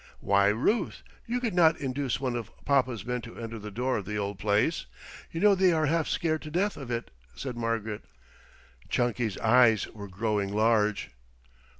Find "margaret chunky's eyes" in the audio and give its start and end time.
7.55-9.85